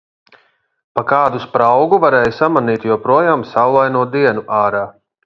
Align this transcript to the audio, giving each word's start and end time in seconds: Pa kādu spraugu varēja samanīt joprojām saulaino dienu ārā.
Pa 0.99 1.03
kādu 1.11 1.41
spraugu 1.43 1.99
varēja 2.05 2.33
samanīt 2.39 2.87
joprojām 2.93 3.45
saulaino 3.51 4.03
dienu 4.17 4.45
ārā. 4.63 4.83